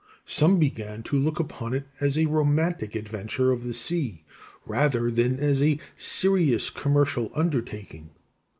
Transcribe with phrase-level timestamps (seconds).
[0.25, 4.23] Some began to look upon it as a romantic adventure of the sea,
[4.65, 8.09] rather than as a serious commercial undertaking.